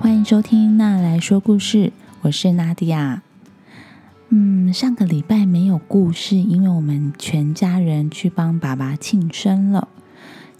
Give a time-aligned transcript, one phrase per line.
[0.00, 3.22] 欢迎收听娜来说故事，我是娜迪亚。
[4.28, 9.88] 嗯，上个礼拜没有故事，因为我们全家人去帮爸爸庆生了。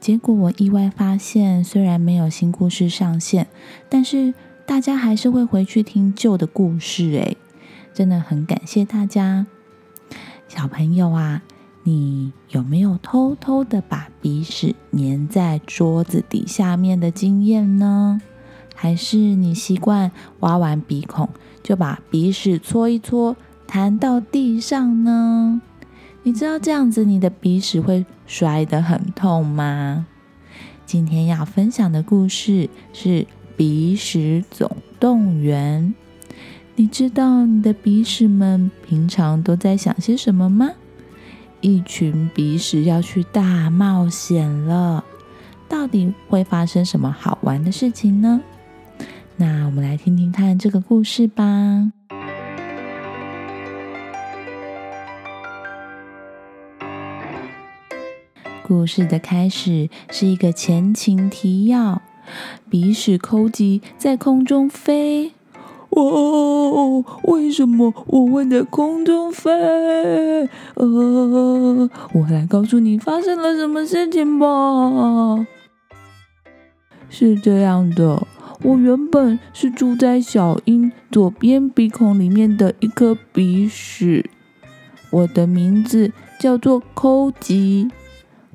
[0.01, 3.47] 结果我意外发现，虽然没有新故事上线，
[3.89, 4.35] 但是
[4.67, 7.05] 大家还是会回去听旧的故事。
[7.13, 7.37] 诶，
[7.95, 9.47] 真的很感谢大家，
[10.49, 11.43] 小朋友啊！
[11.85, 18.21] 你有没有偷偷的把鼻屎粘在桌子底下面的经验呢？
[18.81, 21.29] 还是你习惯挖完鼻孔
[21.65, 23.37] 就把鼻屎搓一搓
[23.67, 25.61] 弹到地上呢？
[26.23, 30.07] 你知道这样子你的鼻屎会摔得很痛吗？
[30.87, 33.09] 今天要分享的故事是
[33.57, 35.93] 《鼻屎总动员》。
[36.77, 40.71] 你知道你的鼻屎们平常都在想些什么吗？
[41.61, 45.03] 一群鼻屎要去大冒险了，
[45.69, 48.41] 到底会发生什么好玩的事情呢？
[49.41, 51.93] 那我们来听听看这个故事吧。
[58.67, 62.03] 故事的开始是一个前情提要：
[62.69, 65.33] 鼻屎抠机在空中飞。
[65.91, 69.51] 哦，为什么我会在空中飞？
[70.75, 75.47] 呃，我来告诉你发生了什么事情吧。
[77.09, 78.27] 是这样的，
[78.63, 84.29] 我原本是住在小英左边鼻孔里面的一颗鼻屎，
[85.11, 87.89] 我的名字叫做抠吉。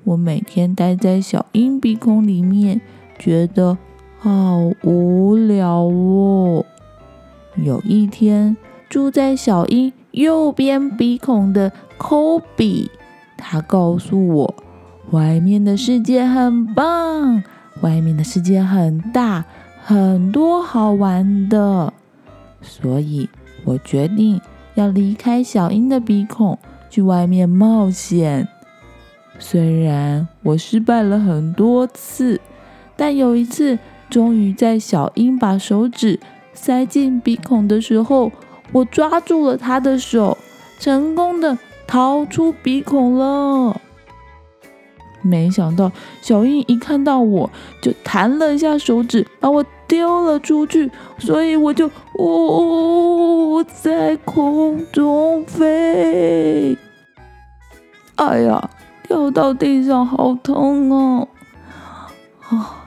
[0.03, 2.81] 我每天待在小英鼻孔里面，
[3.17, 3.77] 觉得
[4.19, 6.65] 好无聊哦。
[7.55, 8.57] 有一天，
[8.89, 12.91] 住在小英右边鼻孔的科比，
[13.37, 14.55] 他告诉我，
[15.11, 17.41] 外面的世界很棒，
[17.81, 19.45] 外面的世界很大，
[19.85, 21.93] 很多好玩的。
[22.61, 23.29] 所以
[23.65, 24.39] 我决定
[24.75, 26.57] 要离开小英的鼻孔，
[26.89, 28.47] 去外面冒险。
[29.39, 32.39] 虽然我失败了很多次，
[32.95, 33.77] 但有一次，
[34.09, 36.19] 终于在小英把手指。
[36.53, 38.31] 塞进鼻孔的时候，
[38.71, 40.37] 我抓住了他的手，
[40.79, 43.81] 成功的逃出鼻孔了。
[45.23, 45.91] 没想到
[46.21, 47.49] 小英一看到我
[47.81, 51.89] 就弹了一下手指，把我丢了出去，所以我就
[52.19, 56.77] 呜哦在空中飞。
[58.15, 58.69] 哎呀，
[59.07, 61.27] 掉到地上好痛哦！
[62.49, 62.85] 啊，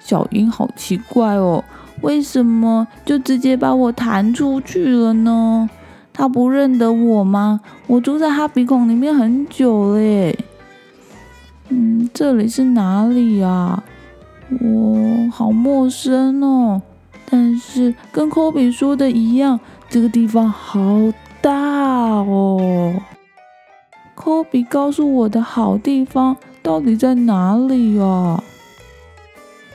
[0.00, 1.62] 小英好奇怪哦。
[2.00, 5.68] 为什么就直接把我弹出去了呢？
[6.12, 7.60] 他不认得我吗？
[7.86, 10.32] 我住在他鼻孔里面很久了。
[11.76, 13.82] 嗯，这里是哪里啊？
[14.60, 16.80] 我好陌生哦。
[17.28, 19.58] 但是跟科比说的一样，
[19.88, 20.78] 这个地方好
[21.40, 22.94] 大哦。
[24.14, 28.40] 科比告诉我的好地方到底在哪里啊？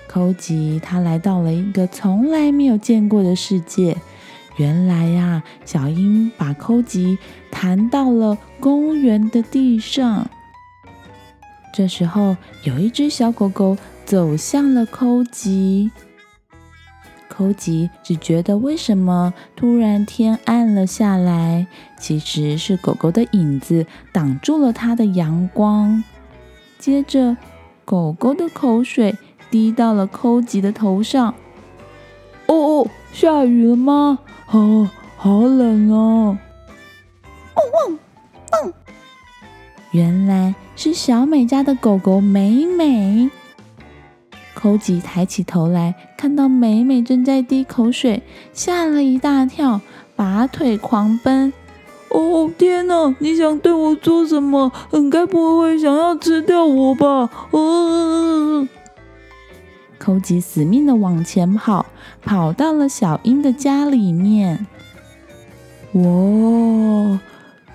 [0.08, 3.98] 寇吉他来到了一个从来没有见过的世界。
[4.56, 7.18] 原来呀，小鹰把寇吉
[7.52, 10.30] 弹到了公园的地上。
[11.74, 15.92] 这时候，有一只小狗狗走向了寇吉。
[17.28, 21.68] 寇吉只觉得为什么突然天暗了下来？
[21.98, 26.04] 其实是狗狗的影子挡住了它的阳光。
[26.78, 27.38] 接着，
[27.86, 29.16] 狗狗的口水。
[29.52, 31.34] 滴到了抠吉的头上。
[32.46, 34.20] 哦哦，下雨了吗？
[34.52, 34.88] 哦，
[35.18, 36.38] 好冷哦。
[37.56, 38.00] 汪汪
[38.52, 38.74] 汪！
[39.92, 43.30] 原来是小美家的狗狗美美。
[44.54, 48.22] 抠吉抬起头来，看到美美正在滴口水，
[48.54, 49.80] 吓了一大跳，
[50.16, 51.54] 拔腿狂奔。
[52.10, 53.16] 哦天哪！
[53.20, 54.72] 你想对我做什么？
[54.92, 57.30] 你，该不会想要吃掉我吧？
[57.52, 58.68] 呃。
[59.98, 61.86] 寇吉死命的往前跑，
[62.24, 64.66] 跑到了小英的家里面。
[65.94, 67.20] 哇，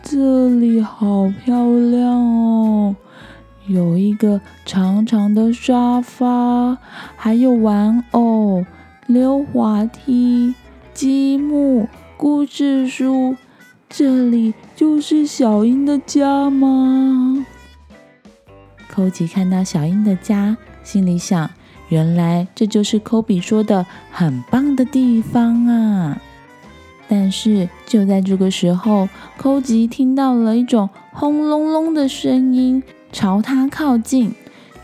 [0.06, 2.94] 这里好漂亮哦！
[3.66, 6.76] 有一个长长的沙发，
[7.16, 8.66] 还有玩偶、
[9.06, 10.54] 溜滑梯、
[10.92, 13.34] 积木、故事书。
[13.88, 17.46] 这里就是小英的家吗？
[18.90, 21.50] 寇奇看到小英的家，心里想。
[21.88, 26.20] 原来这就是科比说的很棒的地方啊！
[27.08, 34.34] 但是就在这个时候，寇吉听到了一种轰隆隆的声音朝他靠近。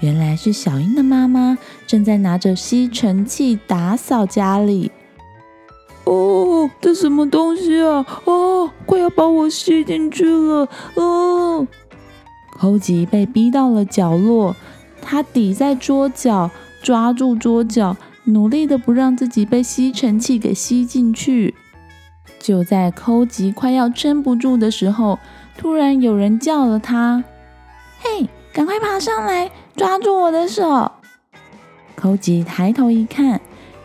[0.00, 4.90] 原来是小英的妈妈正在拿着吸尘器打扫家里。
[6.04, 8.04] 哦，这什么东西啊？
[8.24, 10.66] 哦，快要把我吸进去了！
[10.94, 11.66] 哦，
[12.58, 14.56] 寇吉被逼到了角落，
[15.02, 16.50] 他抵在桌角，
[16.82, 21.54] 抓住桌角，努力的不让自己被吸尘器给吸进去。
[22.40, 25.18] 就在抠吉快要撑不住的时候，
[25.56, 27.22] 突然有人叫了他
[28.02, 30.90] ：“嘿，赶快爬上来，抓住我的手！”
[31.94, 33.40] 抠吉抬头一看。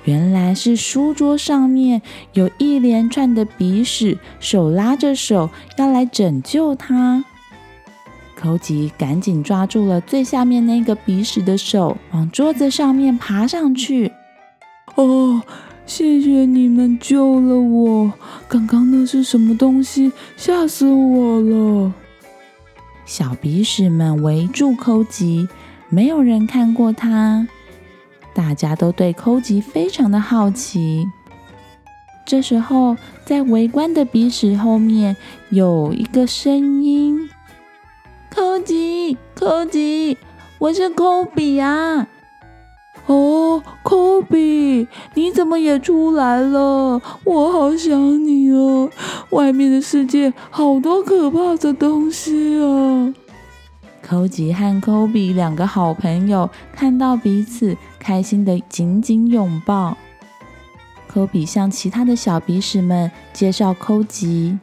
[0.05, 1.99] 原来是书桌上面
[2.33, 7.25] 有一连串的鼻屎，手拉着手要来拯救他。
[8.37, 14.11] 抠吉赶紧抓住了最下面那个鼻屎的手，往桌子上面爬上去。
[14.93, 15.41] 哦，
[15.85, 18.11] 谢谢你们救了我！
[18.47, 20.11] 刚刚那是什么东西？
[20.35, 21.93] 吓死我了！
[23.05, 25.47] 小鼻屎们围住抠吉，
[25.89, 27.47] 没有人看过他。
[28.33, 31.05] 大家都对抠吉非常的好奇。
[32.25, 35.15] 这时候，在围观的鼻屎后面
[35.49, 37.29] 有一个声音
[38.33, 40.17] ：“抠吉，抠吉，
[40.57, 42.07] 我是抠比啊
[43.07, 47.01] ！”“哦，科比，你怎么也出来了？
[47.23, 48.89] 我好想你哦！
[49.29, 53.13] 外面的世界好多可怕的东西啊！”
[54.01, 59.97] 寇吉和科比两个好朋友看到彼此，开心的紧紧拥抱。
[61.07, 64.59] 科比向其他的小鼻屎们介绍寇吉：“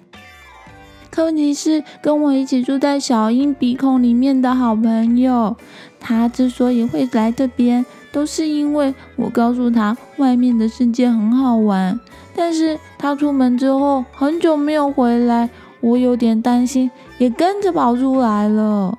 [1.10, 5.56] 寇吉是跟我一起住在小鹰鼻孔里面的好朋友。
[5.98, 11.98] 他之所以会来这边，都是因为我告诉他外面的世界很好玩。
[12.34, 15.50] 但是他出门之后很久没有回来，
[15.80, 18.98] 我有点担心，也跟着跑出来了。”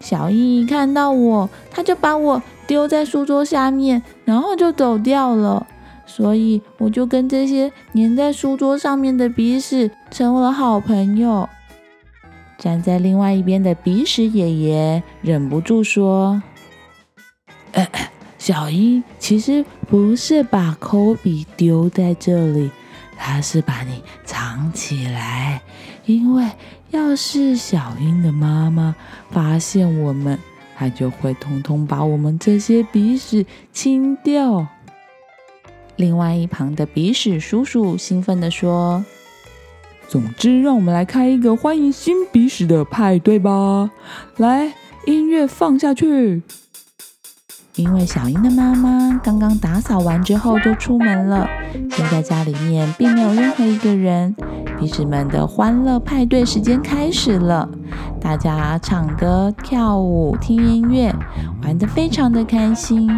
[0.00, 5.66] 小英一看到我，他就把我丢在书桌下面，然后就走掉了。
[6.06, 11.48] 所以我就跟这些粘在书桌上面的鼻屎成为了好朋友。
[12.58, 16.42] 站在另外一边的鼻屎爷爷忍不住说
[18.38, 22.70] ：“小英其实不是把科比丢在这里，
[23.16, 25.60] 他是把你藏起来，
[26.06, 26.48] 因为……”
[26.90, 28.94] 要是小英的妈妈
[29.28, 30.38] 发现我们，
[30.76, 34.64] 她就会通通把我们这些鼻屎清掉。
[35.96, 39.04] 另外一旁的鼻屎叔叔兴奋地说
[40.06, 43.90] ：“总之，让我们来开一个欢迎新鼻屎的派对吧！
[44.36, 44.72] 来，
[45.06, 46.42] 音乐放下去。”
[47.76, 51.48] 因为小英的妈妈刚刚打扫完之后就出门了，
[51.90, 54.34] 现在家里面并没有任何一个人。
[54.78, 57.68] 鼻屎们的欢乐派对时间开始了，
[58.20, 61.12] 大家唱歌、跳舞、听音乐，
[61.64, 63.10] 玩得非常的开心。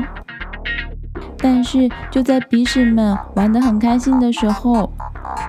[1.36, 4.90] 但是就在鼻屎们玩得很开心的时候，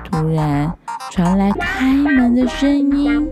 [0.04, 0.74] 突然
[1.12, 3.30] 传来开门的声音。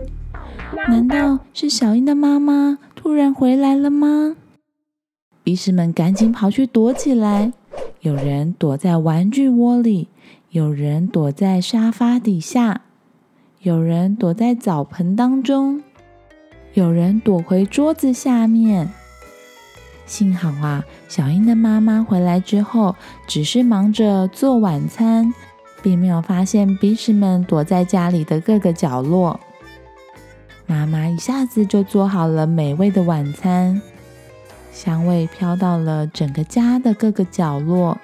[0.87, 4.35] 难道是小英的妈妈突然回来了吗？
[5.45, 7.53] 鼻屎们赶紧跑去躲起来，
[7.99, 10.07] 有人躲在玩具窝里，
[10.49, 12.81] 有人躲在沙发底下，
[13.61, 15.83] 有人躲在澡盆当中，
[16.73, 18.89] 有人躲回桌子下面。
[20.07, 22.95] 幸好啊，小英的妈妈回来之后，
[23.27, 25.31] 只是忙着做晚餐，
[25.83, 29.39] 并没有发现鼻屎们躲在家里的各个角落。
[30.65, 33.79] 妈妈一下子就做好了美味的晚餐。
[34.75, 37.97] 香味飘到了整个家的各个角落。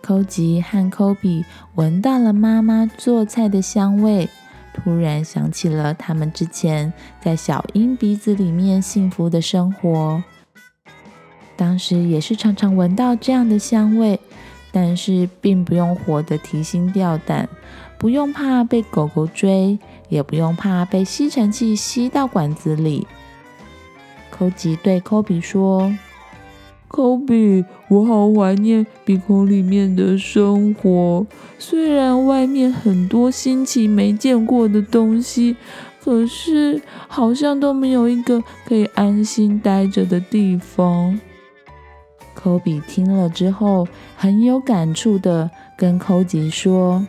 [0.00, 4.30] 寇吉和科比闻到了妈妈做菜的香味，
[4.72, 10.22] 突然想起了他们之前在小鹰鼻子里面幸福的生活。
[11.56, 14.20] 当时也是常常闻到这样的香味，
[14.70, 17.48] 但是并不用活得提心吊胆，
[17.98, 19.76] 不用怕被狗狗追，
[20.08, 23.04] 也不用怕被吸尘器吸到管子里。
[24.40, 25.94] 科吉对科比说
[26.88, 31.26] ：“科比，我好怀念鼻孔里面的生活。
[31.58, 35.56] 虽然外面很多新奇没见过的东西，
[36.02, 41.20] 可是好像都没有一个可以安心待着的地方。”
[42.32, 47.06] 科比听了之后，很有感触的跟科吉说：“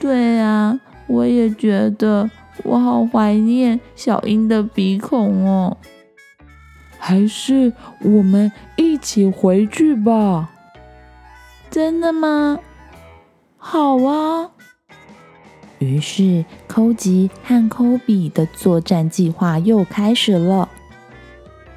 [0.00, 2.28] 对啊，我也觉得。”
[2.64, 5.76] 我好怀念小英的鼻孔哦，
[6.98, 10.50] 还是我们一起回去吧？
[11.70, 12.58] 真的吗？
[13.56, 14.50] 好啊！
[15.78, 20.68] 于是，寇吉和科比的作战计划又开始了。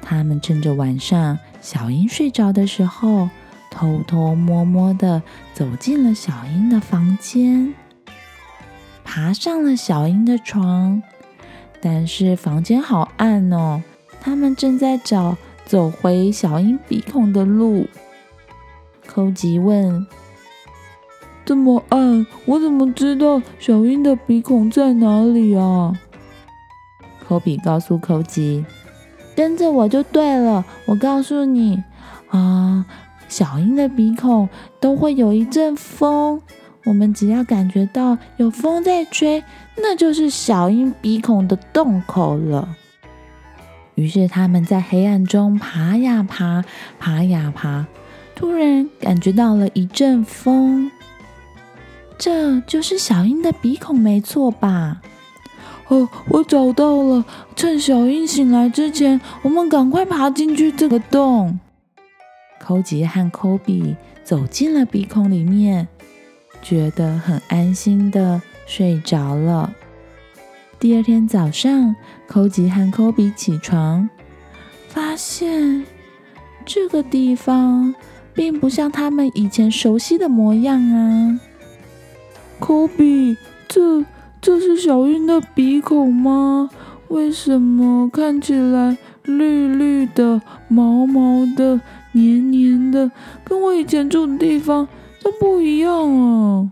[0.02, 3.28] 他们趁着晚上小英睡着的时候，
[3.70, 5.22] 偷偷摸摸的
[5.54, 7.74] 走进了小英的房间，
[9.16, 11.02] 爬上了小英的床。
[11.80, 13.82] 但是房间好暗哦，
[14.20, 17.86] 他们正在找走回小英鼻孔的路。
[19.06, 20.06] 寇吉问
[21.46, 25.98] ：“这么暗，我怎么知道小英的鼻孔在哪里啊？”
[27.26, 28.66] 科比告诉寇吉
[29.34, 30.62] ：“跟着我就对了。
[30.84, 31.82] 我告诉你
[32.28, 32.84] 啊，
[33.28, 34.46] 小英的鼻孔
[34.78, 36.42] 都会有一阵风，
[36.86, 39.44] 我们只要感觉到有风在吹，
[39.76, 42.76] 那就是小英鼻孔的洞口了。”
[43.96, 46.64] 于是他们在黑暗中爬呀爬，
[46.98, 47.86] 爬呀爬，
[48.34, 50.90] 突然感觉到了一阵风，
[52.18, 55.00] 这就是小英的鼻孔，没错吧？
[55.88, 57.24] 哦，我找到了！
[57.54, 61.58] 趁小英醒来之前，我们赶快爬进去这个洞。
[62.60, 65.86] 寇吉和科比走进了鼻孔里面，
[66.68, 69.72] 觉得很安心的睡着了。
[70.80, 71.94] 第二天早上，
[72.26, 74.10] 寇吉和科比起床，
[74.88, 75.84] 发现
[76.64, 77.94] 这个地方
[78.34, 81.38] 并不像他们以前熟悉的模样啊！
[82.58, 83.36] 科比，
[83.68, 84.04] 这……
[84.38, 86.68] 这是小英的鼻孔吗？
[87.08, 91.80] 为什么看起来绿绿的、毛毛的、
[92.12, 93.10] 黏黏的，
[93.44, 94.86] 跟我以前住的地方
[95.26, 96.70] 都不一样哦？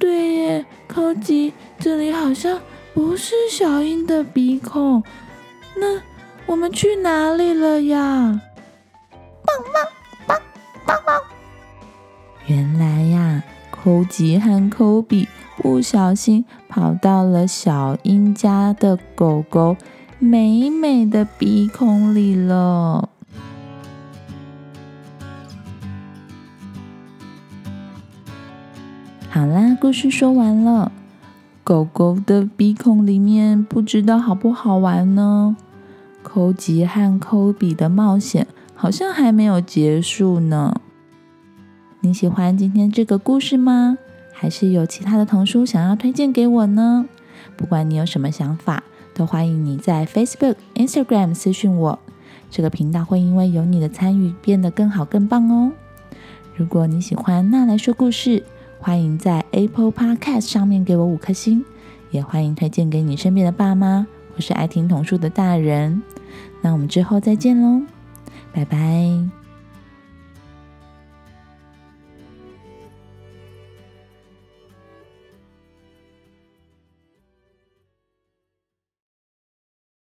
[0.00, 2.60] 对耶，柯基，这里好像
[2.92, 5.00] 不是小英的鼻孔。
[5.76, 6.02] 那
[6.44, 8.40] 我们去哪里了呀？
[9.44, 9.86] 棒棒
[10.26, 10.42] 棒
[10.84, 11.20] 棒棒！
[12.46, 15.28] 原来呀，柯吉和科比。
[15.56, 19.76] 不小心跑到了小英家的狗狗
[20.18, 23.08] 美美的鼻孔里了。
[29.36, 30.90] 好啦，故事说完了。
[31.62, 35.54] 狗狗的鼻孔里面不知道好不好玩呢？
[36.22, 40.80] 抠吉和抠比的冒险好像还没有结束呢。
[42.00, 43.98] 你喜欢今天这个故事吗？
[44.32, 47.04] 还是有其他的童书想要推荐给我呢？
[47.58, 51.98] 不管你有什么想法，都欢迎你在 Facebook、Instagram 私讯我。
[52.50, 55.72] 这个频道会因为有你的参与变得更好、更棒哦。
[56.54, 58.42] 如果你喜欢那来说故事，
[58.86, 61.64] 欢迎在 Apple Podcast 上面给我五颗星，
[62.12, 66.00] 也欢迎推荐给你身边的爸妈我是爱听童书的大人。
[66.60, 67.82] 那我们之后再见喽，
[68.52, 68.76] 拜拜。